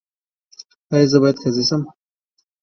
ایا 0.93 1.09
زه 1.11 1.17
باید 1.21 1.37
قاضي 1.41 1.63
شم؟ 1.69 1.81